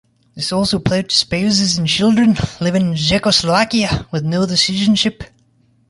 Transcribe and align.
This 0.33 0.51
also 0.51 0.77
applied 0.77 1.09
to 1.09 1.15
spouses 1.15 1.77
and 1.77 1.87
children 1.87 2.35
living 2.59 2.87
in 2.89 2.95
Czechoslovakia 2.95 4.07
with 4.11 4.23
no 4.23 4.41
other 4.41 4.57
citizenship. 4.57 5.25